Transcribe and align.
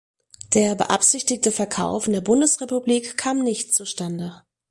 Der 0.55 0.73
beabsichtigte 0.73 1.51
Verkauf 1.51 2.07
in 2.07 2.13
der 2.13 2.21
Bundesrepublik 2.21 3.17
kam 3.19 3.43
nicht 3.43 3.75
zustande. 3.75 4.41